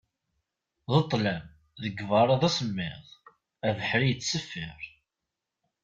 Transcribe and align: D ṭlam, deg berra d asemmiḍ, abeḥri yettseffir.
D 0.91 0.93
ṭlam, 1.11 1.43
deg 1.81 1.97
berra 2.09 2.35
d 2.41 2.43
asemmiḍ, 2.49 3.03
abeḥri 3.67 4.07
yettseffir. 4.09 4.81